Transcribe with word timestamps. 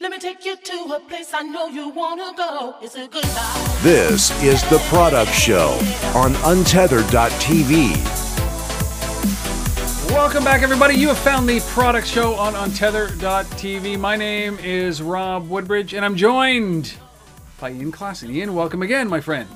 Let 0.00 0.12
me 0.12 0.20
take 0.20 0.44
you 0.44 0.56
to 0.56 0.94
a 0.94 1.00
place 1.00 1.34
I 1.34 1.42
know 1.42 1.66
you 1.66 1.88
wanna 1.88 2.32
go. 2.36 2.76
It's 2.80 2.94
a 2.94 3.08
good 3.08 3.24
life. 3.24 3.82
This 3.82 4.30
is 4.44 4.62
The 4.70 4.78
Product 4.88 5.32
Show 5.32 5.70
on 6.14 6.36
Untethered.tv. 6.44 7.96
Welcome 10.12 10.44
back, 10.44 10.62
everybody. 10.62 10.94
You 10.94 11.08
have 11.08 11.18
found 11.18 11.48
the 11.48 11.58
product 11.70 12.06
show 12.06 12.34
on 12.34 12.54
Untether.tv. 12.54 13.98
My 13.98 14.14
name 14.14 14.56
is 14.60 15.02
Rob 15.02 15.48
Woodbridge, 15.48 15.94
and 15.94 16.04
I'm 16.04 16.14
joined 16.14 16.94
by 17.58 17.72
Ian 17.72 17.90
Classen. 17.90 18.30
Ian, 18.30 18.54
welcome 18.54 18.82
again, 18.82 19.08
my 19.08 19.20
friend. 19.20 19.50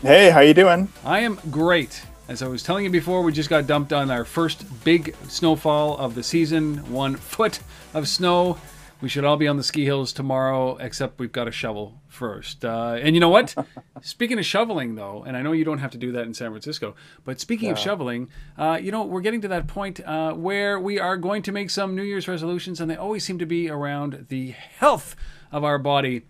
Hey, 0.00 0.30
how 0.30 0.40
you 0.40 0.54
doing? 0.54 0.88
I 1.04 1.20
am 1.20 1.38
great. 1.50 2.02
As 2.28 2.40
I 2.40 2.48
was 2.48 2.62
telling 2.62 2.84
you 2.84 2.90
before, 2.90 3.20
we 3.20 3.30
just 3.30 3.50
got 3.50 3.66
dumped 3.66 3.92
on 3.92 4.10
our 4.10 4.24
first 4.24 4.64
big 4.84 5.14
snowfall 5.28 5.98
of 5.98 6.14
the 6.14 6.22
season. 6.22 6.78
One 6.90 7.14
foot 7.16 7.60
of 7.92 8.08
snow. 8.08 8.56
We 9.02 9.08
should 9.08 9.24
all 9.24 9.36
be 9.36 9.48
on 9.48 9.56
the 9.56 9.64
ski 9.64 9.84
hills 9.84 10.12
tomorrow, 10.12 10.76
except 10.76 11.18
we've 11.18 11.32
got 11.32 11.46
to 11.46 11.50
shovel 11.50 12.00
first. 12.06 12.64
Uh, 12.64 12.96
and 13.02 13.16
you 13.16 13.20
know 13.20 13.30
what? 13.30 13.52
speaking 14.00 14.38
of 14.38 14.46
shoveling, 14.46 14.94
though, 14.94 15.24
and 15.26 15.36
I 15.36 15.42
know 15.42 15.50
you 15.50 15.64
don't 15.64 15.78
have 15.78 15.90
to 15.90 15.98
do 15.98 16.12
that 16.12 16.24
in 16.24 16.34
San 16.34 16.50
Francisco, 16.50 16.94
but 17.24 17.40
speaking 17.40 17.72
of 17.72 17.78
shoveling, 17.80 18.28
uh, 18.56 18.78
you 18.80 18.92
know, 18.92 19.02
we're 19.02 19.20
getting 19.20 19.40
to 19.40 19.48
that 19.48 19.66
point 19.66 19.98
uh, 20.06 20.34
where 20.34 20.78
we 20.78 21.00
are 21.00 21.16
going 21.16 21.42
to 21.42 21.50
make 21.50 21.68
some 21.68 21.96
New 21.96 22.04
Year's 22.04 22.28
resolutions, 22.28 22.80
and 22.80 22.88
they 22.88 22.94
always 22.94 23.24
seem 23.24 23.40
to 23.40 23.46
be 23.46 23.68
around 23.68 24.26
the 24.28 24.50
health 24.50 25.16
of 25.50 25.64
our 25.64 25.80
body. 25.80 26.22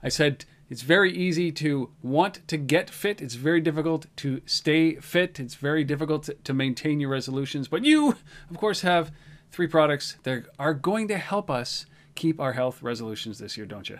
I 0.00 0.08
said 0.08 0.44
it's 0.68 0.82
very 0.82 1.12
easy 1.12 1.50
to 1.50 1.90
want 2.00 2.46
to 2.46 2.56
get 2.56 2.90
fit. 2.90 3.20
It's 3.20 3.34
very 3.34 3.60
difficult 3.60 4.06
to 4.18 4.40
stay 4.46 4.94
fit. 5.00 5.40
It's 5.40 5.56
very 5.56 5.82
difficult 5.82 6.22
to, 6.26 6.34
to 6.34 6.54
maintain 6.54 7.00
your 7.00 7.10
resolutions. 7.10 7.66
But 7.66 7.84
you, 7.84 8.14
of 8.48 8.56
course, 8.56 8.82
have 8.82 9.10
three 9.50 9.66
products 9.66 10.16
that 10.22 10.44
are 10.60 10.74
going 10.74 11.08
to 11.08 11.18
help 11.18 11.50
us 11.50 11.86
keep 12.20 12.38
our 12.38 12.52
health 12.52 12.82
resolutions 12.82 13.38
this 13.38 13.56
year, 13.56 13.66
don't 13.66 13.88
you? 13.88 13.98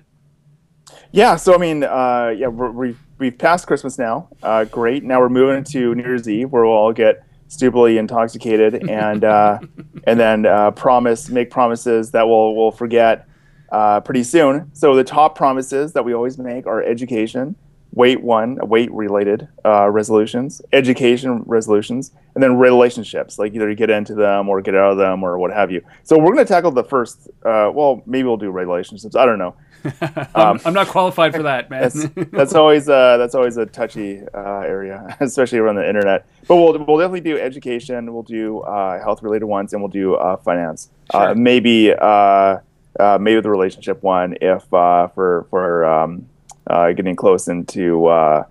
Yeah, 1.10 1.36
so 1.36 1.54
I 1.54 1.58
mean, 1.58 1.84
uh, 1.84 2.34
yeah, 2.36 2.48
we're, 2.48 2.70
we've 2.70 2.98
we've 3.18 3.36
passed 3.36 3.66
Christmas 3.66 3.98
now. 3.98 4.28
Uh, 4.42 4.64
great. 4.64 5.04
Now 5.04 5.20
we're 5.20 5.28
moving 5.28 5.56
into 5.56 5.94
New 5.94 6.02
Year's 6.02 6.28
Eve, 6.28 6.50
where 6.50 6.64
we'll 6.64 6.74
all 6.74 6.92
get 6.92 7.24
stupidly 7.48 7.96
intoxicated 7.96 8.88
and 8.90 9.24
uh, 9.24 9.58
and 10.04 10.20
then 10.20 10.46
uh, 10.46 10.70
promise 10.72 11.30
make 11.30 11.50
promises 11.50 12.10
that 12.10 12.28
we'll 12.28 12.54
we'll 12.54 12.72
forget 12.72 13.26
uh, 13.72 14.00
pretty 14.00 14.24
soon. 14.24 14.68
So 14.74 14.94
the 14.94 15.04
top 15.04 15.34
promises 15.34 15.92
that 15.94 16.04
we 16.04 16.12
always 16.12 16.38
make 16.38 16.66
are 16.66 16.82
education, 16.82 17.56
weight 17.92 18.22
one, 18.22 18.56
weight 18.68 18.90
related 18.92 19.48
uh, 19.64 19.88
resolutions, 19.90 20.62
education 20.72 21.42
resolutions, 21.46 22.12
and 22.34 22.42
then 22.42 22.56
relationships, 22.58 23.38
like 23.38 23.54
either 23.54 23.68
you 23.68 23.74
get 23.76 23.90
into 23.90 24.14
them 24.14 24.48
or 24.48 24.60
get 24.60 24.74
out 24.74 24.92
of 24.92 24.98
them 24.98 25.22
or 25.24 25.38
what 25.38 25.52
have 25.52 25.70
you. 25.70 25.82
So 26.04 26.16
we're 26.18 26.32
going 26.32 26.44
to 26.46 26.52
tackle 26.52 26.70
the 26.70 26.84
first. 26.84 27.28
Uh, 27.44 27.70
well, 27.74 28.02
maybe 28.06 28.24
we'll 28.28 28.36
do 28.36 28.50
relationships. 28.50 29.16
I 29.16 29.26
don't 29.26 29.38
know. 29.38 29.54
I'm, 30.34 30.60
I'm 30.66 30.74
not 30.74 30.88
qualified 30.88 31.34
for 31.34 31.42
that, 31.44 31.70
man. 31.70 31.80
That's 31.80 32.06
that's 32.32 32.54
always 32.54 32.86
uh, 32.88 33.16
that's 33.16 33.34
always 33.34 33.56
a 33.56 33.64
touchy 33.64 34.20
uh, 34.34 34.58
area, 34.60 35.16
especially 35.20 35.58
around 35.58 35.76
the 35.76 35.88
internet. 35.88 36.26
But 36.46 36.56
we'll 36.56 36.72
we'll 36.84 36.98
definitely 36.98 37.22
do 37.22 37.38
education. 37.40 38.12
We'll 38.12 38.22
do 38.22 38.60
uh, 38.60 39.02
health 39.02 39.22
related 39.22 39.46
ones, 39.46 39.72
and 39.72 39.80
we'll 39.80 39.88
do 39.90 40.14
uh, 40.16 40.36
finance. 40.36 40.90
Uh, 41.14 41.28
Sure. 41.28 41.34
maybe 41.34 41.92
uh, 41.94 42.58
uh, 43.00 43.18
maybe 43.20 43.40
the 43.40 43.48
relationship 43.50 44.02
one 44.02 44.36
if 44.42 44.72
uh, 44.74 45.08
for 45.08 45.46
for 45.48 45.84
um, 45.86 46.26
uh, 46.70 46.92
getting 46.92 47.16
close 47.16 47.48
into 47.48 48.06
uh, 48.06 48.44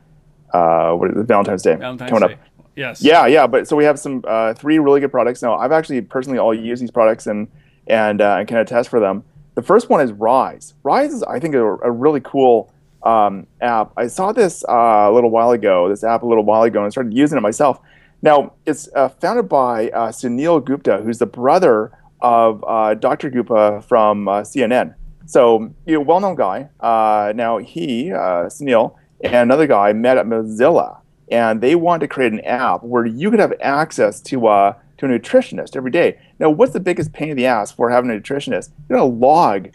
uh, 0.54 0.94
what 0.94 1.12
is 1.12 1.18
it, 1.18 1.24
Valentine's 1.24 1.64
Day 1.64 1.76
Valentine's 1.76 2.10
coming 2.10 2.30
Day. 2.30 2.34
up. 2.36 2.40
Yes. 2.76 3.02
Yeah, 3.02 3.26
yeah. 3.26 3.46
But 3.46 3.68
so 3.68 3.76
we 3.76 3.84
have 3.84 4.00
some 4.00 4.24
uh, 4.28 4.54
three 4.54 4.80
really 4.80 5.02
good 5.02 5.12
products 5.12 5.42
now. 5.42 5.56
I've 5.56 5.72
actually 5.72 6.02
personally 6.02 6.40
all 6.40 6.54
used 6.54 6.82
these 6.82 6.92
products 6.92 7.28
and 7.28 7.48
and 7.88 8.22
uh, 8.22 8.46
can 8.46 8.58
attest 8.58 8.90
for 8.90 9.00
them. 9.00 9.24
The 9.56 9.64
first 9.64 9.90
one 9.90 10.00
is 10.00 10.12
Rise. 10.14 10.76
Rise 10.84 11.14
is, 11.14 11.24
I 11.24 11.40
think, 11.40 11.56
a, 11.56 11.66
a 11.66 11.92
really 11.92 12.22
cool 12.22 12.72
um, 13.04 13.48
app. 13.60 13.92
I 13.98 14.08
saw 14.08 14.32
this 14.32 14.64
uh, 14.70 15.08
a 15.10 15.12
little 15.12 15.30
while 15.30 15.52
ago. 15.52 15.90
This 15.90 16.04
app 16.04 16.24
a 16.24 16.26
little 16.26 16.46
while 16.46 16.64
ago, 16.64 16.84
and 16.84 16.92
started 16.92 17.14
using 17.14 17.38
it 17.38 17.42
myself. 17.42 17.80
Now 18.22 18.54
it's 18.66 18.88
uh, 18.96 19.10
founded 19.10 19.50
by 19.50 19.90
uh, 19.90 20.10
Suneel 20.10 20.64
Gupta, 20.64 21.02
who's 21.04 21.20
the 21.20 21.26
brother 21.26 21.92
of 22.22 22.64
uh, 22.68 22.94
Dr. 22.94 23.30
Gupta 23.30 23.84
from 23.88 24.28
uh, 24.28 24.42
CNN. 24.42 24.96
So, 25.30 25.72
you 25.86 25.94
know, 25.94 26.00
well-known 26.00 26.34
guy. 26.34 26.70
Uh, 26.80 27.34
now 27.36 27.60
he, 27.60 28.12
uh, 28.12 28.50
Suneel, 28.50 28.96
and 29.22 29.36
another 29.36 29.68
guy 29.68 29.94
met 29.94 30.18
at 30.18 30.26
Mozilla, 30.26 31.02
and 31.30 31.62
they 31.62 31.76
wanted 31.76 32.00
to 32.00 32.08
create 32.08 32.34
an 32.34 32.40
app 32.40 32.82
where 32.82 33.06
you 33.06 33.30
could 33.30 33.40
have 33.40 33.54
access 33.62 34.22
to 34.22 34.48
uh, 34.48 34.74
to 34.98 35.06
a 35.06 35.10
nutritionist 35.10 35.76
every 35.76 35.92
day. 35.92 36.18
Now, 36.40 36.50
what's 36.50 36.74
the 36.74 36.80
biggest 36.80 37.14
pain 37.14 37.30
in 37.30 37.38
the 37.38 37.46
ass 37.46 37.72
for 37.72 37.92
having 37.92 38.10
a 38.10 38.16
nutritionist? 38.16 38.72
You 38.90 38.96
gotta 38.96 39.04
log, 39.04 39.66
you 39.68 39.72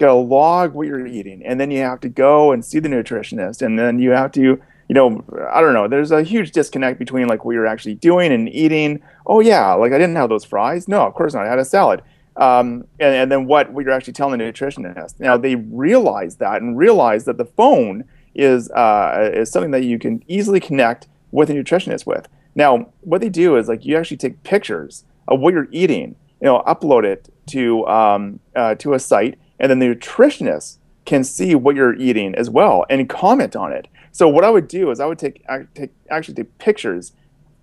gotta 0.00 0.14
log 0.14 0.74
what 0.74 0.88
you're 0.88 1.06
eating, 1.06 1.40
and 1.46 1.60
then 1.60 1.70
you 1.70 1.78
have 1.82 2.00
to 2.00 2.08
go 2.08 2.50
and 2.50 2.64
see 2.64 2.80
the 2.80 2.88
nutritionist, 2.88 3.62
and 3.62 3.78
then 3.78 4.00
you 4.00 4.10
have 4.10 4.32
to, 4.32 4.40
you 4.40 4.60
know, 4.90 5.24
I 5.52 5.60
don't 5.60 5.72
know. 5.72 5.86
There's 5.86 6.10
a 6.10 6.24
huge 6.24 6.50
disconnect 6.50 6.98
between 6.98 7.28
like 7.28 7.44
what 7.44 7.52
you're 7.52 7.68
actually 7.68 7.94
doing 7.94 8.32
and 8.32 8.48
eating. 8.48 9.00
Oh 9.24 9.38
yeah, 9.38 9.72
like 9.74 9.92
I 9.92 9.98
didn't 9.98 10.16
have 10.16 10.30
those 10.30 10.44
fries. 10.44 10.88
No, 10.88 11.06
of 11.06 11.14
course 11.14 11.32
not. 11.32 11.46
I 11.46 11.50
had 11.50 11.60
a 11.60 11.64
salad. 11.64 12.02
Um, 12.36 12.86
and, 13.00 13.14
and 13.14 13.32
then 13.32 13.46
what, 13.46 13.72
you're 13.72 13.90
actually 13.90 14.12
telling 14.12 14.38
the 14.38 14.44
nutritionist. 14.44 15.18
Now 15.18 15.36
they 15.36 15.54
realize 15.54 16.36
that 16.36 16.60
and 16.60 16.76
realize 16.76 17.24
that 17.24 17.38
the 17.38 17.46
phone 17.46 18.04
is 18.34 18.70
uh, 18.70 19.30
is 19.32 19.50
something 19.50 19.70
that 19.70 19.84
you 19.84 19.98
can 19.98 20.22
easily 20.28 20.60
connect 20.60 21.08
with 21.30 21.48
a 21.50 21.54
nutritionist 21.54 22.06
with. 22.06 22.28
Now 22.54 22.92
what 23.00 23.20
they 23.20 23.30
do 23.30 23.56
is 23.56 23.68
like 23.68 23.84
you 23.86 23.96
actually 23.96 24.18
take 24.18 24.42
pictures 24.42 25.04
of 25.28 25.40
what 25.40 25.54
you're 25.54 25.68
eating, 25.70 26.16
you 26.40 26.46
know, 26.46 26.62
upload 26.66 27.04
it 27.04 27.28
to 27.46 27.86
um, 27.86 28.40
uh, 28.54 28.74
to 28.76 28.92
a 28.92 28.98
site, 28.98 29.38
and 29.58 29.70
then 29.70 29.78
the 29.78 29.86
nutritionist 29.86 30.78
can 31.06 31.24
see 31.24 31.54
what 31.54 31.76
you're 31.76 31.94
eating 31.94 32.34
as 32.34 32.50
well 32.50 32.84
and 32.90 33.08
comment 33.08 33.56
on 33.56 33.72
it. 33.72 33.88
So 34.12 34.28
what 34.28 34.44
I 34.44 34.50
would 34.50 34.68
do 34.68 34.90
is 34.90 34.98
I 34.98 35.06
would 35.06 35.18
take, 35.18 35.44
ac- 35.48 35.68
take 35.74 35.90
actually 36.10 36.34
take 36.34 36.58
pictures 36.58 37.12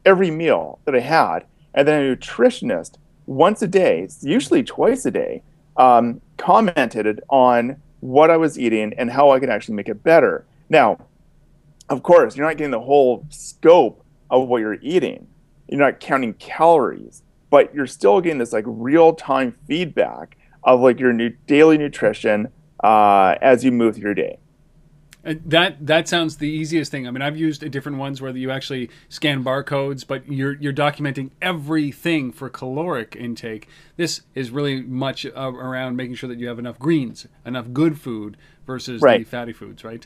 every 0.06 0.32
meal 0.32 0.80
that 0.86 0.96
I 0.96 1.02
had, 1.02 1.46
and 1.74 1.88
then 1.88 2.02
a 2.02 2.16
nutritionist 2.16 2.98
once 3.26 3.62
a 3.62 3.68
day, 3.68 4.08
usually 4.22 4.64
twice 4.64 5.06
a 5.06 5.12
day, 5.12 5.42
um, 5.78 6.22
commented 6.38 7.22
on 7.30 7.82
what 8.00 8.30
I 8.30 8.38
was 8.38 8.60
eating 8.60 8.94
and 8.98 9.10
how 9.10 9.32
I 9.32 9.40
could 9.40 9.50
actually 9.50 9.76
make 9.76 9.90
it 9.90 10.04
better. 10.04 10.46
Now, 10.70 11.00
of 11.90 12.04
course, 12.04 12.36
you're 12.36 12.46
not 12.46 12.58
getting 12.58 12.72
the 12.72 12.82
whole 12.82 13.26
scope 13.30 14.04
of 14.30 14.48
what 14.48 14.60
you're 14.60 14.80
eating. 14.82 15.28
You're 15.70 15.80
not 15.80 16.00
counting 16.00 16.34
calories, 16.36 17.24
but 17.50 17.74
you're 17.74 17.88
still 17.88 18.20
getting 18.20 18.40
this 18.40 18.54
like 18.54 18.66
real 18.68 19.14
time 19.14 19.56
feedback 19.68 20.38
of 20.64 20.82
like 20.82 21.00
your 21.00 21.14
new 21.14 21.30
daily 21.48 21.78
nutrition 21.78 22.50
uh, 22.84 23.36
as 23.42 23.64
you 23.64 23.72
move 23.72 23.96
through 23.96 24.04
your 24.04 24.14
day. 24.14 24.38
And 25.24 25.42
that 25.46 25.86
that 25.86 26.08
sounds 26.08 26.38
the 26.38 26.50
easiest 26.50 26.92
thing. 26.92 27.08
I 27.08 27.12
mean, 27.12 27.22
I've 27.22 27.38
used 27.38 27.70
different 27.72 27.98
ones 27.98 28.22
where 28.22 28.36
you 28.36 28.52
actually 28.52 28.90
scan 29.08 29.44
barcodes, 29.44 30.06
but 30.06 30.30
you're 30.30 30.54
you're 30.56 30.74
documenting 30.74 31.32
everything 31.42 32.32
for 32.32 32.50
caloric 32.50 33.16
intake. 33.18 33.68
This 33.96 34.22
is 34.36 34.52
really 34.52 34.82
much 34.82 35.26
around 35.26 35.96
making 35.96 36.16
sure 36.16 36.28
that 36.28 36.40
you 36.40 36.48
have 36.48 36.60
enough 36.60 36.78
greens, 36.78 37.28
enough 37.46 37.72
good 37.72 38.00
food 38.00 38.36
versus 38.66 39.02
the 39.02 39.24
fatty 39.24 39.54
foods, 39.54 39.84
right? 39.84 40.06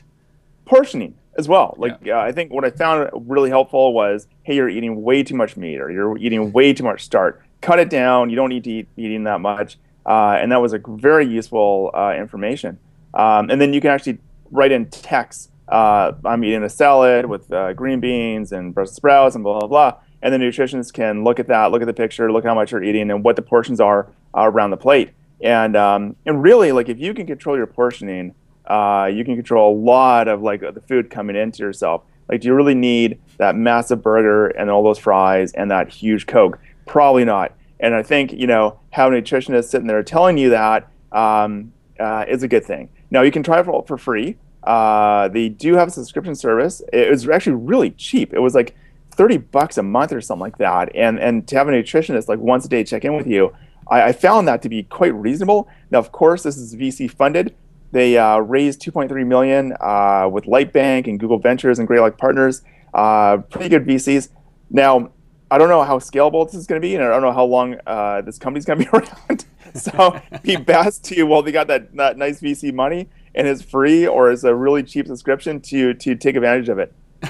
portioning 0.68 1.14
as 1.36 1.48
well. 1.48 1.74
Like 1.78 2.06
uh, 2.06 2.18
I 2.18 2.30
think 2.30 2.52
what 2.52 2.64
I 2.64 2.70
found 2.70 3.10
really 3.14 3.50
helpful 3.50 3.92
was, 3.92 4.28
hey, 4.42 4.54
you're 4.54 4.68
eating 4.68 5.02
way 5.02 5.22
too 5.22 5.34
much 5.34 5.56
meat 5.56 5.80
or 5.80 5.90
you're 5.90 6.16
eating 6.18 6.52
way 6.52 6.72
too 6.72 6.84
much 6.84 7.02
starch. 7.04 7.40
Cut 7.60 7.80
it 7.80 7.90
down. 7.90 8.30
You 8.30 8.36
don't 8.36 8.50
need 8.50 8.64
to 8.64 8.70
eat 8.70 8.88
eating 8.96 9.24
that 9.24 9.40
much. 9.40 9.78
Uh, 10.06 10.38
and 10.40 10.52
that 10.52 10.60
was 10.60 10.72
a 10.72 10.80
very 10.86 11.26
useful 11.26 11.90
uh, 11.94 12.14
information. 12.16 12.78
Um, 13.14 13.50
and 13.50 13.60
then 13.60 13.72
you 13.72 13.80
can 13.80 13.90
actually 13.90 14.18
write 14.50 14.72
in 14.72 14.88
text. 14.90 15.50
Uh, 15.68 16.12
I'm 16.24 16.44
eating 16.44 16.62
a 16.62 16.68
salad 16.68 17.26
with 17.26 17.52
uh, 17.52 17.72
green 17.74 18.00
beans 18.00 18.52
and 18.52 18.74
Brussels 18.74 18.96
sprouts 18.96 19.34
and 19.34 19.44
blah 19.44 19.60
blah 19.60 19.68
blah. 19.68 20.00
And 20.22 20.34
the 20.34 20.38
nutritionists 20.38 20.92
can 20.92 21.22
look 21.22 21.38
at 21.38 21.46
that, 21.48 21.70
look 21.70 21.82
at 21.82 21.86
the 21.86 21.92
picture, 21.92 22.32
look 22.32 22.44
how 22.44 22.54
much 22.54 22.72
you're 22.72 22.82
eating 22.82 23.10
and 23.10 23.22
what 23.22 23.36
the 23.36 23.42
portions 23.42 23.80
are 23.80 24.10
uh, 24.36 24.50
around 24.50 24.70
the 24.70 24.76
plate. 24.76 25.10
And 25.40 25.76
um, 25.76 26.16
and 26.26 26.42
really, 26.42 26.72
like 26.72 26.88
if 26.88 26.98
you 26.98 27.14
can 27.14 27.26
control 27.26 27.56
your 27.56 27.66
portioning, 27.66 28.34
uh, 28.66 29.10
you 29.12 29.24
can 29.24 29.36
control 29.36 29.74
a 29.74 29.76
lot 29.78 30.28
of 30.28 30.42
like 30.42 30.60
the 30.60 30.82
food 30.88 31.10
coming 31.10 31.36
into 31.36 31.62
yourself. 31.62 32.02
Like, 32.28 32.40
do 32.42 32.48
you 32.48 32.54
really 32.54 32.74
need 32.74 33.20
that 33.38 33.54
massive 33.54 34.02
burger 34.02 34.48
and 34.48 34.68
all 34.68 34.82
those 34.82 34.98
fries 34.98 35.52
and 35.52 35.70
that 35.70 35.88
huge 35.88 36.26
Coke? 36.26 36.58
Probably 36.86 37.24
not. 37.24 37.54
And 37.80 37.94
I 37.94 38.02
think 38.02 38.32
you 38.32 38.46
know 38.46 38.80
having 38.90 39.18
a 39.18 39.22
nutritionist 39.22 39.64
sitting 39.64 39.86
there 39.86 40.02
telling 40.02 40.38
you 40.38 40.50
that 40.50 40.90
um, 41.12 41.72
uh, 42.00 42.24
is 42.28 42.42
a 42.42 42.48
good 42.48 42.64
thing. 42.64 42.90
Now 43.10 43.22
you 43.22 43.30
can 43.30 43.42
try 43.42 43.60
it 43.60 43.64
for, 43.64 43.84
for 43.86 43.98
free. 43.98 44.36
Uh, 44.62 45.28
they 45.28 45.48
do 45.48 45.74
have 45.74 45.88
a 45.88 45.90
subscription 45.90 46.34
service. 46.34 46.82
It 46.92 47.10
was 47.10 47.28
actually 47.28 47.56
really 47.56 47.90
cheap. 47.92 48.34
It 48.34 48.40
was 48.40 48.54
like 48.54 48.74
thirty 49.10 49.38
bucks 49.38 49.78
a 49.78 49.82
month 49.82 50.12
or 50.12 50.20
something 50.20 50.42
like 50.42 50.58
that. 50.58 50.94
And 50.94 51.18
and 51.18 51.46
to 51.48 51.56
have 51.56 51.68
a 51.68 51.72
nutritionist 51.72 52.28
like 52.28 52.38
once 52.38 52.64
a 52.64 52.68
day 52.68 52.84
check 52.84 53.04
in 53.04 53.16
with 53.16 53.26
you, 53.26 53.54
I, 53.88 54.02
I 54.02 54.12
found 54.12 54.48
that 54.48 54.62
to 54.62 54.68
be 54.68 54.82
quite 54.84 55.14
reasonable. 55.14 55.68
Now, 55.90 55.98
of 55.98 56.12
course, 56.12 56.42
this 56.42 56.56
is 56.56 56.74
VC 56.74 57.10
funded. 57.10 57.54
They 57.90 58.18
uh, 58.18 58.38
raised 58.38 58.82
2.3 58.82 59.26
million 59.26 59.72
uh, 59.80 60.28
with 60.30 60.44
Lightbank 60.44 61.06
and 61.06 61.18
Google 61.18 61.38
Ventures 61.38 61.78
and 61.78 61.88
Lake 61.88 62.18
Partners. 62.18 62.62
Uh, 62.92 63.38
pretty 63.38 63.70
good 63.70 63.86
VCs. 63.86 64.28
Now, 64.70 65.10
I 65.50 65.58
don't 65.58 65.68
know 65.68 65.82
how 65.82 65.98
scalable 65.98 66.44
this 66.46 66.54
is 66.54 66.66
going 66.66 66.80
to 66.80 66.86
be, 66.86 66.94
and 66.94 67.04
I 67.04 67.08
don't 67.08 67.22
know 67.22 67.32
how 67.32 67.44
long 67.44 67.76
uh, 67.86 68.20
this 68.22 68.38
company's 68.38 68.64
going 68.64 68.80
to 68.80 68.84
be 68.84 68.90
around. 68.92 69.46
so 69.74 70.20
be 70.42 70.56
best 70.56 71.04
to 71.04 71.22
well, 71.24 71.42
they 71.42 71.52
got 71.52 71.66
that, 71.68 71.94
that 71.96 72.16
nice 72.16 72.40
VC 72.40 72.72
money 72.72 73.08
and 73.34 73.46
it's 73.46 73.62
free 73.62 74.06
or 74.06 74.30
it's 74.30 74.44
a 74.44 74.54
really 74.54 74.82
cheap 74.82 75.06
subscription 75.06 75.60
to 75.60 75.94
to 75.94 76.14
take 76.14 76.36
advantage 76.36 76.68
of 76.68 76.78
it. 76.78 76.92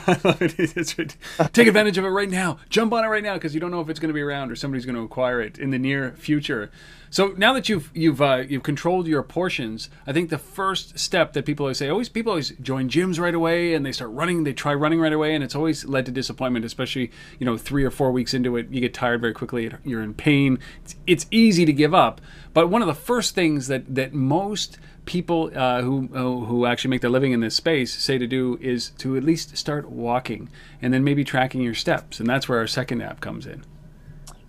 Take 1.53 1.67
advantage 1.67 1.97
of 1.97 2.05
it 2.05 2.09
right 2.09 2.29
now. 2.29 2.59
Jump 2.69 2.93
on 2.93 3.05
it 3.05 3.09
right 3.09 3.23
now 3.23 3.35
because 3.35 3.55
you 3.55 3.61
don't 3.61 3.70
know 3.70 3.81
if 3.81 3.88
it's 3.88 3.99
going 3.99 4.11
to 4.11 4.15
be 4.15 4.21
around 4.21 4.53
or 4.53 4.56
somebody's 4.56 4.85
going 4.85 4.97
to 4.97 5.00
acquire 5.00 5.41
it 5.41 5.59
in 5.59 5.71
the 5.71 5.79
near 5.79 6.12
future. 6.12 6.71
So 7.10 7.34
now 7.37 7.52
that 7.55 7.69
you've 7.69 7.90
you've 7.94 8.20
uh, 8.20 8.44
you've 8.49 8.62
controlled 8.62 9.06
your 9.06 9.22
portions, 9.22 9.88
I 10.06 10.12
think 10.12 10.31
the 10.31 10.38
first 10.38 10.99
step 10.99 11.32
that 11.32 11.46
people 11.46 11.64
always 11.64 11.78
say, 11.78 11.88
always 11.88 12.08
people 12.08 12.32
always 12.32 12.50
join 12.60 12.88
gyms 12.88 13.19
right 13.19 13.34
away 13.34 13.75
and 13.75 13.84
they 13.84 13.93
start 13.93 14.10
running, 14.10 14.44
they 14.44 14.52
try 14.52 14.75
running 14.75 15.00
right 15.00 15.12
away, 15.12 15.34
and 15.34 15.43
it's 15.43 15.55
always 15.55 15.84
led 15.84 16.06
to 16.06 16.12
disappointment. 16.12 16.64
Especially 16.64 17.10
you 17.38 17.46
know 17.46 17.56
three 17.56 17.84
or 17.84 17.90
four 17.90 18.12
weeks 18.12 18.34
into 18.34 18.56
it, 18.56 18.69
you 18.70 18.81
get 18.81 18.94
tired 18.94 19.20
very 19.20 19.34
quickly. 19.34 19.70
You're 19.84 20.02
in 20.02 20.14
pain. 20.14 20.58
It's, 20.84 20.96
it's 21.06 21.26
easy 21.31 21.64
to 21.64 21.72
give 21.72 21.94
up. 21.94 22.20
But 22.52 22.69
one 22.69 22.82
of 22.82 22.88
the 22.88 22.94
first 22.94 23.34
things 23.34 23.69
that 23.69 23.94
that 23.94 24.12
most 24.12 24.78
people 25.06 25.50
uh, 25.54 25.81
who 25.81 26.08
who 26.08 26.66
actually 26.66 26.90
make 26.90 27.00
their 27.00 27.11
living 27.11 27.32
in 27.32 27.40
this 27.40 27.54
space 27.54 27.94
say 27.94 28.19
to 28.19 28.26
do 28.26 28.58
is 28.61 28.90
to 28.99 29.16
at 29.16 29.25
least 29.25 29.56
start 29.56 29.88
walking 29.88 30.50
and 30.82 30.93
then 30.93 31.02
maybe 31.02 31.25
tracking 31.25 31.62
your 31.62 31.75
steps, 31.75 32.20
and 32.20 32.28
that's 32.28 32.49
where 32.49 32.58
our 32.58 32.66
second 32.66 33.00
app 33.00 33.20
comes 33.20 33.46
in. 33.46 33.64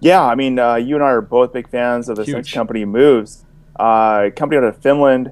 Yeah, 0.02 0.24
I 0.24 0.36
mean, 0.36 0.60
uh, 0.60 0.76
you 0.76 0.96
and 0.96 1.04
I 1.04 1.10
are 1.10 1.22
both 1.22 1.54
big 1.54 1.70
fans 1.70 2.10
of 2.10 2.16
this 2.16 2.28
next 2.28 2.54
company, 2.54 2.86
Moves, 2.86 3.46
uh, 3.80 4.30
company 4.36 4.58
out 4.58 4.64
of 4.64 4.78
Finland. 4.78 5.32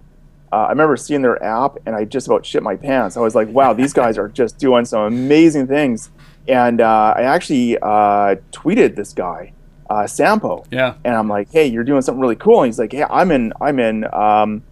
Uh, 0.51 0.55
I 0.55 0.69
remember 0.69 0.97
seeing 0.97 1.21
their 1.21 1.41
app, 1.43 1.77
and 1.85 1.95
I 1.95 2.05
just 2.05 2.27
about 2.27 2.45
shit 2.45 2.63
my 2.63 2.75
pants. 2.75 3.17
I 3.17 3.21
was 3.21 3.35
like, 3.35 3.49
"Wow, 3.49 3.73
these 3.73 3.93
guys 3.93 4.17
are 4.17 4.29
just 4.29 4.57
doing 4.57 4.85
some 4.85 5.01
amazing 5.01 5.67
things." 5.67 6.09
And 6.47 6.79
uh, 6.79 7.13
I 7.17 7.23
actually 7.23 7.77
uh, 7.77 8.35
tweeted 8.51 8.95
this 8.95 9.13
guy, 9.13 9.53
Sampo. 10.05 10.65
Yeah. 10.71 10.95
And 11.03 11.15
I'm 11.15 11.27
like, 11.27 11.51
"Hey, 11.51 11.67
you're 11.67 11.83
doing 11.83 12.01
something 12.01 12.21
really 12.21 12.35
cool." 12.35 12.61
And 12.61 12.67
he's 12.67 12.79
like, 12.79 12.91
"Hey, 12.91 13.05
I'm 13.09 13.31
in, 13.31 13.53
I'm 13.59 13.79
in." 13.79 14.05
Um, 14.13 14.63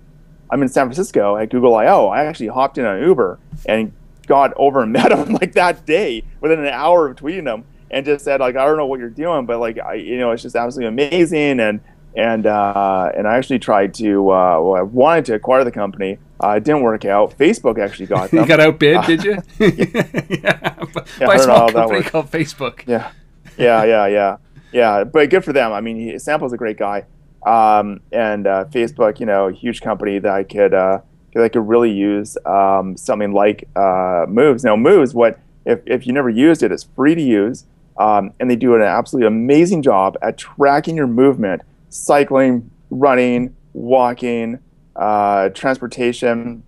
I'm 0.50 0.62
in 0.62 0.70
San 0.70 0.86
Francisco 0.86 1.36
at 1.38 1.50
Google 1.50 1.76
I/O. 1.76 2.08
I 2.08 2.26
actually 2.26 2.48
hopped 2.48 2.78
in 2.78 2.86
an 2.86 3.02
Uber 3.04 3.40
and 3.66 3.92
got 4.28 4.54
over 4.56 4.84
and 4.84 4.92
met 4.94 5.12
him 5.12 5.34
like 5.34 5.54
that 5.54 5.86
day 5.86 6.24
within 6.42 6.60
an 6.60 6.68
hour 6.68 7.08
of 7.08 7.18
tweeting 7.18 7.52
him 7.52 7.66
and 7.92 8.06
just 8.06 8.26
said 8.26 8.40
like 8.40 8.56
I 8.56 8.66
don't 8.66 8.78
know 8.78 8.86
what 8.86 9.00
you're 9.00 9.10
doing, 9.10 9.46
but 9.46 9.60
like 9.60 9.80
I 9.80 9.96
you 9.96 10.18
know 10.18 10.32
it's 10.32 10.44
just 10.44 10.56
absolutely 10.56 10.88
amazing 10.88 11.60
and 11.60 11.82
and 12.16 12.46
uh, 12.46 13.12
and 13.16 13.28
I 13.28 13.36
actually 13.38 13.60
tried 13.60 13.94
to 13.96 14.32
uh, 14.32 14.60
well, 14.62 14.76
I 14.76 14.82
wanted 14.82 15.26
to 15.26 15.36
acquire 15.36 15.64
the 15.64 15.72
company. 15.72 16.18
Uh, 16.44 16.52
it 16.52 16.64
didn't 16.64 16.82
work 16.82 17.06
out. 17.06 17.38
Facebook 17.38 17.80
actually 17.80 18.08
got 18.08 18.30
them. 18.32 18.42
you 18.42 18.46
got 18.48 18.60
outbid, 18.60 19.02
did 19.08 19.24
you? 19.24 19.38
yeah, 19.60 19.70
yeah 20.30 20.86
by 21.20 21.36
a 21.36 21.40
small 21.40 21.72
company 21.72 22.04
called 22.04 22.32
Facebook. 22.32 22.84
Yeah, 22.88 23.12
yeah, 23.58 23.84
yeah, 23.84 24.08
yeah, 24.08 24.38
yeah. 24.72 25.04
But 25.04 25.30
good 25.30 25.44
for 25.44 25.54
them. 25.54 25.72
I 25.72 25.82
mean, 25.82 25.98
he, 25.98 26.20
Sampo's 26.20 26.54
a 26.54 26.58
great 26.58 26.78
guy. 26.78 27.06
Um, 27.46 28.02
and 28.12 28.48
uh, 28.48 28.66
Facebook, 28.66 29.20
you 29.20 29.28
know, 29.28 29.50
a 29.50 29.54
huge 29.54 29.82
company 29.82 30.18
that 30.18 30.32
I 30.32 30.44
could 30.44 30.74
uh, 30.74 31.02
that 31.36 31.44
I 31.44 31.50
could 31.50 31.68
really 31.68 31.92
use 31.92 32.38
um, 32.46 32.98
something 32.98 33.34
like 33.34 33.68
uh, 33.76 34.26
Moves. 34.28 34.64
Now, 34.64 34.76
Moves, 34.76 35.14
what 35.14 35.40
if, 35.66 35.82
if 35.86 36.08
you 36.08 36.14
never 36.14 36.30
used 36.30 36.64
it, 36.64 36.72
it's 36.72 36.84
free 36.96 37.14
to 37.14 37.22
use, 37.22 37.66
um, 37.98 38.34
and 38.40 38.50
they 38.50 38.56
do 38.56 38.76
an 38.76 38.82
absolutely 38.82 39.28
amazing 39.28 39.82
job 39.82 40.18
at 40.22 40.38
tracking 40.38 40.96
your 40.96 41.08
movement, 41.08 41.62
cycling, 41.90 42.70
running, 42.90 43.56
walking, 43.74 44.60
uh, 44.96 45.50
transportation, 45.50 46.64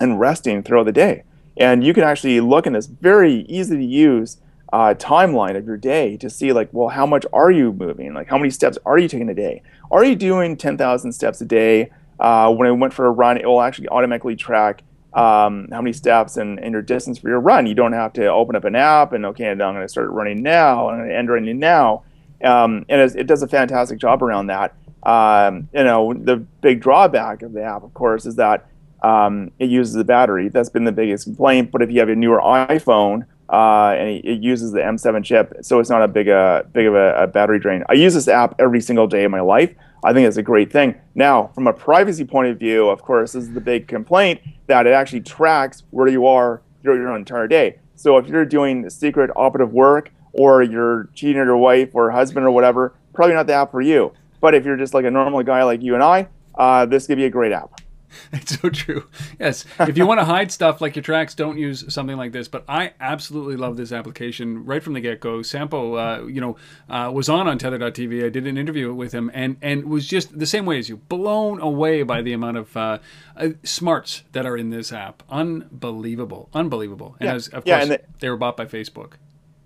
and 0.00 0.20
resting 0.20 0.62
throughout 0.62 0.84
the 0.84 0.92
day. 0.92 1.22
And 1.56 1.84
you 1.84 1.94
can 1.94 2.04
actually 2.04 2.40
look 2.40 2.66
in 2.66 2.74
this 2.74 2.86
very 2.86 3.46
easy 3.48 3.76
to 3.76 3.84
use 3.84 4.38
uh, 4.72 4.94
timeline 4.94 5.56
of 5.56 5.66
your 5.66 5.76
day 5.76 6.16
to 6.18 6.28
see 6.28 6.52
like, 6.52 6.68
well, 6.72 6.88
how 6.88 7.06
much 7.06 7.24
are 7.32 7.50
you 7.50 7.72
moving? 7.72 8.12
Like, 8.14 8.28
how 8.28 8.36
many 8.36 8.50
steps 8.50 8.78
are 8.84 8.98
you 8.98 9.08
taking 9.08 9.28
a 9.28 9.34
day? 9.34 9.62
Are 9.90 10.04
you 10.04 10.14
doing 10.16 10.56
10,000 10.56 11.12
steps 11.12 11.40
a 11.40 11.44
day? 11.44 11.90
Uh, 12.18 12.52
when 12.52 12.66
I 12.66 12.72
went 12.72 12.92
for 12.92 13.06
a 13.06 13.10
run, 13.10 13.36
it 13.36 13.46
will 13.46 13.62
actually 13.62 13.88
automatically 13.88 14.36
track 14.36 14.82
um, 15.16 15.66
how 15.72 15.80
many 15.80 15.94
steps 15.94 16.36
and, 16.36 16.60
and 16.60 16.72
your 16.72 16.82
distance 16.82 17.18
for 17.18 17.28
your 17.28 17.40
run. 17.40 17.66
You 17.66 17.74
don't 17.74 17.94
have 17.94 18.12
to 18.14 18.26
open 18.26 18.54
up 18.54 18.64
an 18.64 18.76
app 18.76 19.12
and 19.12 19.24
okay, 19.26 19.50
I'm 19.50 19.58
going 19.58 19.80
to 19.80 19.88
start 19.88 20.10
running 20.10 20.42
now. 20.42 20.90
To 20.90 21.16
end 21.16 21.30
running 21.30 21.58
now. 21.58 22.04
Um, 22.44 22.84
and 22.90 23.00
it, 23.00 23.16
it, 23.16 23.26
does 23.26 23.42
a 23.42 23.48
fantastic 23.48 23.98
job 23.98 24.22
around 24.22 24.48
that. 24.48 24.74
Um, 25.04 25.70
you 25.72 25.84
know, 25.84 26.12
the 26.12 26.36
big 26.36 26.82
drawback 26.82 27.40
of 27.40 27.54
the 27.54 27.62
app, 27.62 27.82
of 27.82 27.94
course, 27.94 28.26
is 28.26 28.36
that 28.36 28.66
um, 29.02 29.50
it 29.58 29.70
uses 29.70 29.94
the 29.94 30.04
battery. 30.04 30.50
That's 30.50 30.68
been 30.68 30.84
the 30.84 30.92
biggest 30.92 31.24
complaint. 31.24 31.70
But 31.70 31.80
if 31.80 31.90
you 31.90 31.98
have 32.00 32.10
a 32.10 32.14
newer 32.14 32.40
iPhone, 32.40 33.24
uh, 33.48 33.94
and 33.96 34.08
it, 34.08 34.24
it, 34.24 34.42
uses 34.42 34.72
the 34.72 34.80
M7 34.80 35.24
chip, 35.24 35.54
so 35.62 35.78
it's 35.78 35.90
not 35.90 36.02
a 36.02 36.08
big, 36.08 36.28
uh, 36.28 36.64
big 36.72 36.86
of 36.86 36.94
a, 36.94 37.14
a, 37.14 37.26
battery 37.26 37.60
drain. 37.60 37.84
I 37.88 37.94
use 37.94 38.14
this 38.14 38.26
app 38.26 38.56
every 38.58 38.80
single 38.80 39.06
day 39.06 39.24
of 39.24 39.30
my 39.30 39.40
life. 39.40 39.72
I 40.02 40.12
think 40.12 40.26
it's 40.26 40.36
a 40.36 40.42
great 40.42 40.72
thing. 40.72 40.96
Now, 41.14 41.48
from 41.54 41.66
a 41.66 41.72
privacy 41.72 42.24
point 42.24 42.48
of 42.48 42.58
view, 42.58 42.88
of 42.88 43.02
course, 43.02 43.32
this 43.32 43.44
is 43.44 43.52
the 43.52 43.60
big 43.60 43.86
complaint 43.86 44.40
that 44.66 44.86
it 44.86 44.92
actually 44.92 45.20
tracks 45.20 45.84
where 45.90 46.08
you 46.08 46.26
are 46.26 46.62
throughout 46.82 46.96
your 46.96 47.16
entire 47.16 47.46
day. 47.46 47.78
So 47.94 48.16
if 48.18 48.26
you're 48.26 48.44
doing 48.44 48.90
secret 48.90 49.30
operative 49.36 49.72
work 49.72 50.12
or 50.32 50.62
you're 50.62 51.08
cheating 51.14 51.40
on 51.40 51.46
your 51.46 51.56
wife 51.56 51.90
or 51.94 52.10
husband 52.10 52.44
or 52.46 52.50
whatever, 52.50 52.94
probably 53.14 53.34
not 53.34 53.46
the 53.46 53.54
app 53.54 53.70
for 53.70 53.80
you. 53.80 54.12
But 54.40 54.54
if 54.54 54.64
you're 54.64 54.76
just 54.76 54.92
like 54.92 55.04
a 55.04 55.10
normal 55.10 55.42
guy 55.42 55.62
like 55.62 55.82
you 55.82 55.94
and 55.94 56.02
I, 56.02 56.28
uh, 56.56 56.86
this 56.86 57.06
could 57.06 57.16
be 57.16 57.24
a 57.24 57.30
great 57.30 57.52
app. 57.52 57.80
It's 58.32 58.60
so 58.60 58.68
true. 58.68 59.08
Yes. 59.38 59.64
If 59.80 59.96
you 59.96 60.06
want 60.06 60.20
to 60.20 60.24
hide 60.24 60.52
stuff 60.52 60.80
like 60.80 60.96
your 60.96 61.02
tracks, 61.02 61.34
don't 61.34 61.58
use 61.58 61.92
something 61.92 62.16
like 62.16 62.32
this. 62.32 62.48
But 62.48 62.64
I 62.68 62.92
absolutely 63.00 63.56
love 63.56 63.76
this 63.76 63.92
application 63.92 64.64
right 64.64 64.82
from 64.82 64.94
the 64.94 65.00
get 65.00 65.20
go. 65.20 65.42
Sampo, 65.42 65.94
uh, 65.94 66.26
you 66.26 66.40
know, 66.40 66.56
uh, 66.88 67.10
was 67.12 67.28
on 67.28 67.46
Untether.tv. 67.46 68.24
I 68.24 68.28
did 68.28 68.46
an 68.46 68.58
interview 68.58 68.92
with 68.92 69.12
him 69.12 69.30
and, 69.32 69.56
and 69.62 69.84
was 69.86 70.06
just 70.06 70.38
the 70.38 70.46
same 70.46 70.66
way 70.66 70.78
as 70.78 70.88
you, 70.88 70.96
blown 70.96 71.60
away 71.60 72.02
by 72.02 72.22
the 72.22 72.32
amount 72.32 72.56
of 72.56 72.76
uh, 72.76 72.98
uh 73.36 73.50
smarts 73.62 74.24
that 74.32 74.46
are 74.46 74.56
in 74.56 74.70
this 74.70 74.92
app. 74.92 75.22
Unbelievable. 75.30 76.48
Unbelievable. 76.52 77.16
And 77.20 77.28
yeah. 77.28 77.34
as, 77.34 77.48
of 77.48 77.66
yeah, 77.66 77.78
course, 77.78 77.88
the, 77.88 78.00
they 78.20 78.30
were 78.30 78.36
bought 78.36 78.56
by 78.56 78.66
Facebook. 78.66 79.14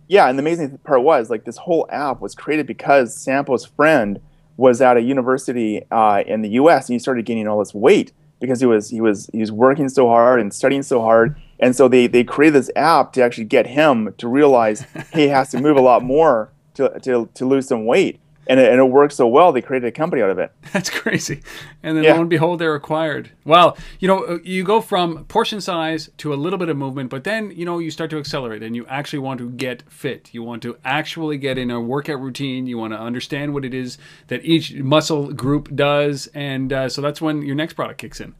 Yeah. 0.09 0.29
And 0.29 0.39
the 0.39 0.43
amazing 0.43 0.79
part 0.79 1.03
was 1.03 1.31
like 1.31 1.45
this 1.45 1.57
whole 1.57 1.87
app 1.91 2.21
was 2.21 2.35
created 2.35 2.67
because 2.67 3.17
Sampo's 3.17 3.65
friend 3.65 4.21
was 4.57 4.83
at 4.83 4.97
a 4.97 5.01
university 5.01 5.83
uh, 5.91 6.23
in 6.27 6.43
the 6.43 6.51
US 6.51 6.89
and 6.89 6.95
he 6.95 6.99
started 6.99 7.25
gaining 7.25 7.49
all 7.49 7.59
this 7.59 7.73
weight 7.73 8.13
because 8.41 8.61
he 8.61 8.67
was 8.67 8.91
he 8.91 9.01
was 9.01 9.29
he 9.33 9.39
was 9.39 9.53
working 9.53 9.89
so 9.89 10.09
hard 10.09 10.41
and 10.41 10.53
studying 10.53 10.83
so 10.83 11.01
hard. 11.01 11.37
And 11.59 11.77
so 11.77 11.89
they 11.89 12.07
they 12.07 12.25
created 12.25 12.55
this 12.55 12.71
app 12.75 13.13
to 13.13 13.23
actually 13.23 13.45
get 13.45 13.67
him 13.67 14.15
to 14.19 14.29
realize 14.29 14.87
he 15.13 15.29
has 15.29 15.51
to 15.51 15.61
move 15.61 15.77
a 15.77 15.83
lot 15.83 16.03
more 16.03 16.53
to 16.75 16.99
to, 17.01 17.29
to 17.35 17.47
lose 17.47 17.69
some 17.69 17.87
weight 17.87 18.21
and 18.47 18.59
it, 18.59 18.71
and 18.71 18.81
it 18.81 18.85
worked 18.85 19.15
so 19.15 19.27
well 19.27 19.53
they 19.53 19.63
created 19.63 19.87
a 19.87 19.93
company 19.93 20.23
out 20.23 20.31
of 20.31 20.39
it. 20.39 20.53
That's 20.73 20.91
crazy. 20.91 21.43
And 21.83 21.97
then 21.97 22.05
yeah. 22.05 22.15
lo 22.15 22.21
and 22.21 22.31
behold 22.31 22.59
they're 22.59 22.75
acquired. 22.75 23.31
Well 23.45 23.77
you 23.99 24.09
know 24.09 24.25
uh, 24.25 24.39
you 24.43 24.65
go 24.65 24.81
from 24.81 25.25
portion 25.25 25.61
size 25.61 26.11
to 26.19 26.33
a 26.33 26.37
little 26.37 26.59
bit 26.59 26.69
of 26.69 26.77
movement 26.77 27.11
but 27.11 27.25
then 27.25 27.51
you 27.51 27.65
know 27.65 27.79
you 27.79 27.91
start 27.91 28.11
to 28.11 28.19
accelerate 28.19 28.63
and 28.63 28.75
you 28.75 28.87
actually 28.87 29.21
want 29.21 29.39
to 29.39 29.51
get 29.51 29.83
fit. 29.91 30.31
You 30.33 30.43
want 30.43 30.63
to 30.63 30.77
actually 30.85 31.39
get 31.39 31.59
in 31.59 31.71
a 31.71 31.81
workout 31.81 32.21
routine. 32.21 32.67
You 32.67 32.79
want 32.79 32.93
to 32.93 33.01
understand 33.01 33.55
what 33.55 33.65
it 33.65 33.75
is 33.75 33.99
that 34.29 34.45
each 34.45 34.75
muscle 34.75 35.33
group 35.33 35.75
does. 35.75 36.29
And 36.35 36.73
uh, 36.73 36.89
so 36.89 37.01
that's 37.01 37.21
when 37.21 37.43
your 37.43 37.57
next 37.57 37.75
product 37.75 38.01
kicks 38.01 38.21
in 38.21 38.35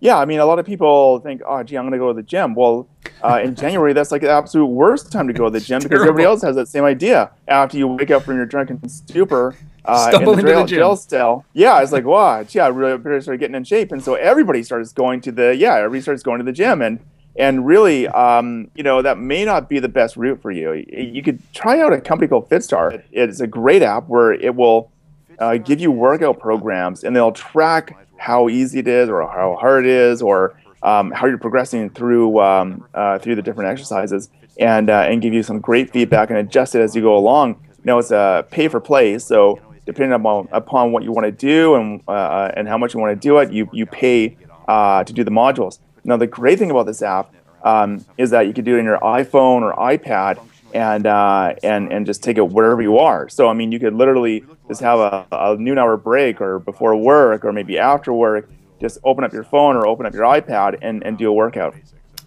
yeah, 0.00 0.18
I 0.18 0.24
mean, 0.24 0.40
a 0.40 0.46
lot 0.46 0.58
of 0.58 0.64
people 0.64 1.20
think, 1.20 1.42
oh, 1.46 1.62
gee, 1.62 1.76
I'm 1.76 1.84
going 1.84 1.92
to 1.92 1.98
go 1.98 2.08
to 2.08 2.14
the 2.14 2.22
gym. 2.22 2.54
Well, 2.54 2.88
uh, 3.22 3.40
in 3.44 3.54
January, 3.56 3.92
that's 3.92 4.10
like 4.10 4.22
the 4.22 4.30
absolute 4.30 4.66
worst 4.66 5.12
time 5.12 5.26
to 5.28 5.34
go 5.34 5.44
to 5.44 5.50
the 5.50 5.60
gym 5.60 5.78
because 5.78 5.90
terrible. 5.90 6.08
everybody 6.08 6.24
else 6.24 6.42
has 6.42 6.56
that 6.56 6.68
same 6.68 6.84
idea. 6.84 7.30
After 7.46 7.76
you 7.76 7.86
wake 7.86 8.10
up 8.10 8.22
from 8.22 8.36
your 8.36 8.46
drunken 8.46 8.88
stupor 8.88 9.54
uh, 9.84 10.10
in 10.14 10.24
the, 10.24 10.42
jail, 10.42 10.62
the 10.62 10.66
jail 10.66 10.96
cell, 10.96 11.44
yeah, 11.52 11.82
it's 11.82 11.92
like, 11.92 12.04
wow, 12.04 12.42
gee, 12.42 12.60
I 12.60 12.68
really 12.68 12.96
better 12.96 13.20
start 13.20 13.40
getting 13.40 13.54
in 13.54 13.64
shape. 13.64 13.92
And 13.92 14.02
so 14.02 14.14
everybody 14.14 14.62
starts 14.62 14.92
going 14.92 15.20
to 15.22 15.32
the, 15.32 15.54
yeah, 15.54 15.74
everybody 15.74 16.00
starts 16.00 16.22
going 16.22 16.38
to 16.38 16.44
the 16.44 16.52
gym. 16.52 16.80
And 16.80 17.00
and 17.36 17.64
really, 17.64 18.08
um, 18.08 18.70
you 18.74 18.82
know, 18.82 19.02
that 19.02 19.18
may 19.18 19.44
not 19.44 19.68
be 19.68 19.78
the 19.78 19.88
best 19.88 20.16
route 20.16 20.42
for 20.42 20.50
you. 20.50 20.84
You 20.88 21.22
could 21.22 21.40
try 21.54 21.80
out 21.80 21.92
a 21.92 22.00
company 22.00 22.28
called 22.28 22.48
FitStar. 22.50 23.02
It's 23.12 23.40
a 23.40 23.46
great 23.46 23.82
app 23.82 24.08
where 24.08 24.32
it 24.32 24.56
will 24.56 24.90
uh, 25.40 25.56
give 25.56 25.80
you 25.80 25.90
workout 25.90 26.38
programs 26.38 27.02
and 27.02 27.16
they'll 27.16 27.32
track 27.32 27.96
how 28.16 28.48
easy 28.48 28.78
it 28.78 28.88
is 28.88 29.08
or 29.08 29.22
how 29.22 29.56
hard 29.56 29.84
it 29.84 29.90
is 29.90 30.22
or 30.22 30.54
um, 30.82 31.10
how 31.10 31.26
you're 31.26 31.38
progressing 31.38 31.90
through 31.90 32.40
um, 32.40 32.86
uh, 32.94 33.18
through 33.18 33.34
the 33.34 33.42
different 33.42 33.70
exercises 33.70 34.28
and 34.58 34.90
uh, 34.90 35.06
and 35.08 35.22
give 35.22 35.32
you 35.32 35.42
some 35.42 35.58
great 35.58 35.90
feedback 35.90 36.30
and 36.30 36.38
adjust 36.38 36.74
it 36.74 36.80
as 36.80 36.94
you 36.94 37.02
go 37.02 37.16
along. 37.16 37.60
Know, 37.82 37.98
it's 37.98 38.10
a 38.10 38.46
pay 38.50 38.68
for 38.68 38.78
play, 38.78 39.18
so 39.18 39.58
depending 39.86 40.12
upon 40.12 40.48
upon 40.52 40.92
what 40.92 41.02
you 41.02 41.12
want 41.12 41.24
to 41.24 41.32
do 41.32 41.76
and 41.76 42.02
uh, 42.06 42.50
and 42.54 42.68
how 42.68 42.76
much 42.76 42.92
you 42.92 43.00
want 43.00 43.18
to 43.18 43.28
do 43.28 43.38
it, 43.38 43.50
you 43.52 43.68
you 43.72 43.86
pay 43.86 44.36
uh, 44.68 45.02
to 45.04 45.12
do 45.12 45.24
the 45.24 45.30
modules. 45.30 45.78
Now, 46.04 46.16
the 46.16 46.26
great 46.26 46.58
thing 46.58 46.70
about 46.70 46.86
this 46.86 47.02
app 47.02 47.32
um, 47.62 48.04
is 48.16 48.30
that 48.30 48.46
you 48.46 48.52
can 48.52 48.64
do 48.64 48.76
it 48.76 48.80
in 48.80 48.84
your 48.84 48.98
iPhone 48.98 49.62
or 49.62 49.74
iPad 49.74 50.38
and 50.74 51.06
uh, 51.06 51.54
and 51.62 51.92
and 51.92 52.06
just 52.06 52.22
take 52.22 52.38
it 52.38 52.48
wherever 52.48 52.82
you 52.82 52.98
are. 52.98 53.28
So 53.28 53.48
I 53.48 53.52
mean, 53.52 53.72
you 53.72 53.80
could 53.80 53.94
literally 53.94 54.44
just 54.68 54.80
have 54.80 54.98
a, 54.98 55.26
a 55.32 55.56
noon 55.56 55.78
hour 55.78 55.96
break 55.96 56.40
or 56.40 56.58
before 56.58 56.94
work 56.96 57.44
or 57.44 57.52
maybe 57.52 57.78
after 57.78 58.12
work. 58.12 58.50
Just 58.80 58.98
open 59.04 59.24
up 59.24 59.32
your 59.32 59.44
phone 59.44 59.76
or 59.76 59.86
open 59.86 60.06
up 60.06 60.14
your 60.14 60.24
iPad 60.24 60.78
and, 60.80 61.04
and 61.04 61.18
do 61.18 61.28
a 61.28 61.32
workout. 61.32 61.74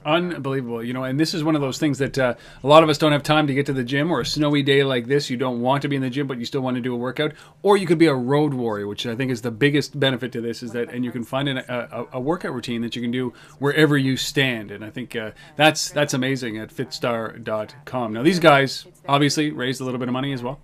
Unbelievable, 0.05 0.83
you 0.83 0.93
know, 0.93 1.03
and 1.03 1.19
this 1.19 1.33
is 1.33 1.43
one 1.43 1.55
of 1.55 1.62
those 1.62 1.77
things 1.77 1.98
that 2.00 2.17
uh, 2.17 2.33
a 2.63 2.67
lot 2.67 2.83
of 2.83 2.89
us 2.89 2.98
don't 2.98 3.12
have 3.13 3.24
time 3.24 3.48
to 3.48 3.53
get 3.53 3.65
to 3.67 3.74
the 3.74 3.83
gym, 3.83 4.12
or 4.12 4.22
a 4.22 4.25
snowy 4.25 4.62
day 4.62 4.83
like 4.83 5.07
this, 5.07 5.29
you 5.29 5.38
don't 5.38 5.62
want 5.62 5.81
to 5.83 5.88
be 5.88 5.95
in 5.95 6.01
the 6.01 6.10
gym, 6.10 6.27
but 6.27 6.38
you 6.38 6.45
still 6.45 6.62
want 6.62 6.75
to 6.75 6.81
do 6.81 6.93
a 6.93 6.98
workout, 6.98 7.31
or 7.62 7.77
you 7.77 7.88
could 7.88 7.98
be 7.98 8.07
a 8.07 8.13
road 8.13 8.53
warrior, 8.53 8.88
which 8.88 9.05
I 9.05 9.15
think 9.15 9.31
is 9.31 9.41
the 9.41 9.51
biggest 9.51 10.00
benefit 10.00 10.31
to 10.33 10.41
this, 10.41 10.62
is 10.62 10.72
that, 10.74 10.89
and 10.89 11.05
you 11.05 11.12
can 11.12 11.24
find 11.24 11.48
an, 11.48 11.60
a, 11.60 12.05
a 12.13 12.19
workout 12.19 12.53
routine 12.53 12.81
that 12.81 12.95
you 12.95 13.01
can 13.01 13.12
do 13.12 13.33
wherever 13.60 13.98
you 13.98 14.17
stand, 14.17 14.72
and 14.72 14.83
I 14.83 14.89
think 14.89 15.15
uh, 15.15 15.31
that's 15.55 15.89
that's 15.91 16.13
amazing 16.13 16.57
at 16.57 16.69
Fitstar.com. 16.69 18.13
Now, 18.13 18.24
these 18.24 18.39
guys 18.39 18.86
obviously 19.07 19.51
raised 19.51 19.79
a 19.81 19.86
little 19.86 20.00
bit 20.00 20.10
of 20.10 20.13
money 20.13 20.33
as 20.33 20.43
well. 20.43 20.60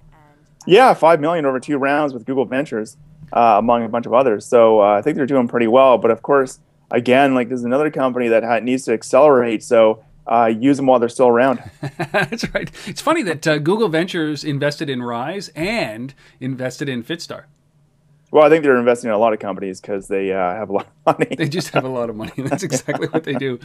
Yeah, 0.66 0.94
five 0.94 1.22
million 1.22 1.46
over 1.46 1.60
two 1.60 1.78
rounds 1.78 2.14
with 2.14 2.26
Google 2.26 2.46
Ventures, 2.46 2.98
uh, 3.32 3.56
among 3.58 3.84
a 3.84 3.90
bunch 3.90 4.06
of 4.06 4.14
others. 4.14 4.46
So 4.46 4.82
uh, 4.82 4.98
I 4.98 5.02
think 5.02 5.16
they're 5.16 5.26
doing 5.26 5.48
pretty 5.48 5.68
well. 5.68 5.98
But 5.98 6.12
of 6.12 6.22
course, 6.22 6.60
again, 6.92 7.36
like 7.36 7.48
there's 7.50 7.64
another 7.64 7.92
company 7.92 8.28
that 8.30 8.44
ha- 8.44 8.60
needs 8.60 8.86
to 8.86 8.94
accelerate. 8.94 9.64
So 9.64 10.04
uh, 10.28 10.46
use 10.46 10.78
them 10.78 10.86
while 10.86 11.00
they're 11.00 11.10
still 11.10 11.28
around. 11.28 11.62
That's 12.12 12.54
right. 12.54 12.70
It's 12.86 13.02
funny 13.02 13.24
that 13.24 13.48
uh, 13.48 13.58
Google 13.58 13.90
Ventures 13.90 14.44
invested 14.44 14.90
in 14.90 15.02
Rise 15.02 15.50
and 15.56 16.14
invested 16.40 16.88
in 16.88 17.04
Fitstar. 17.04 17.46
Well, 18.32 18.44
I 18.44 18.50
think 18.50 18.64
they're 18.64 18.78
investing 18.78 19.10
in 19.10 19.16
a 19.16 19.18
lot 19.18 19.34
of 19.34 19.40
companies 19.40 19.82
because 19.82 20.08
they 20.08 20.32
uh, 20.32 20.38
have 20.54 20.70
a 20.70 20.74
lot 20.74 20.88
of 21.06 21.18
money. 21.20 21.36
They 21.36 21.50
just 21.50 21.70
have 21.70 21.84
a 21.84 21.90
lot 21.90 22.10
of 22.12 22.16
money. 22.16 22.32
That's 22.38 22.62
exactly 22.64 23.08
what 23.08 23.24
they 23.24 23.34
do. 23.34 23.60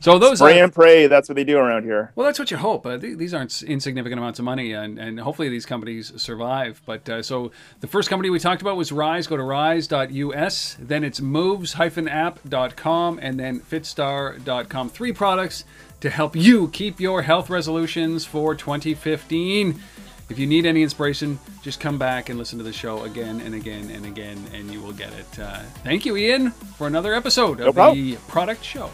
So 0.00 0.18
those 0.18 0.38
Spray 0.38 0.60
are, 0.60 0.64
and 0.64 0.72
pray. 0.72 1.06
That's 1.06 1.28
what 1.28 1.36
they 1.36 1.44
do 1.44 1.56
around 1.56 1.84
here. 1.84 2.12
well, 2.16 2.26
that's 2.26 2.38
what 2.38 2.50
you 2.50 2.56
hope. 2.56 2.84
Uh, 2.84 2.98
th- 2.98 3.16
these 3.16 3.32
aren't 3.32 3.62
insignificant 3.62 4.18
amounts 4.18 4.38
of 4.38 4.44
money, 4.44 4.72
and, 4.72 4.98
and 4.98 5.20
hopefully 5.20 5.48
these 5.48 5.66
companies 5.66 6.12
survive. 6.20 6.82
But 6.84 7.08
uh, 7.08 7.22
so 7.22 7.52
the 7.80 7.86
first 7.86 8.08
company 8.08 8.28
we 8.30 8.38
talked 8.40 8.60
about 8.62 8.76
was 8.76 8.90
Rise. 8.90 9.26
Go 9.28 9.36
to 9.36 9.42
rise.us. 9.44 10.76
Then 10.80 11.04
it's 11.04 11.20
moves-app.com, 11.20 13.18
and 13.22 13.38
then 13.40 13.60
fitstar.com. 13.60 14.88
Three 14.90 15.12
products 15.12 15.64
to 16.00 16.10
help 16.10 16.36
you 16.36 16.68
keep 16.68 17.00
your 17.00 17.22
health 17.22 17.50
resolutions 17.50 18.24
for 18.24 18.54
2015. 18.54 19.80
If 20.28 20.38
you 20.38 20.46
need 20.46 20.66
any 20.66 20.82
inspiration, 20.82 21.38
just 21.62 21.80
come 21.80 21.98
back 21.98 22.28
and 22.28 22.38
listen 22.38 22.58
to 22.58 22.64
the 22.64 22.72
show 22.72 23.04
again 23.04 23.40
and 23.40 23.54
again 23.54 23.90
and 23.90 24.04
again, 24.04 24.44
and 24.52 24.70
you 24.70 24.80
will 24.80 24.92
get 24.92 25.12
it. 25.14 25.38
Uh, 25.38 25.60
thank 25.84 26.04
you, 26.04 26.16
Ian, 26.16 26.50
for 26.50 26.86
another 26.86 27.14
episode 27.14 27.60
of 27.60 27.74
problem. 27.74 27.98
the 27.98 28.16
Product 28.28 28.62
Show. 28.62 28.90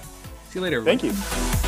See 0.50 0.59
you 0.59 0.62
later. 0.62 0.76
everyone. 0.79 0.99
Thank 0.99 1.12
you. 1.12 1.63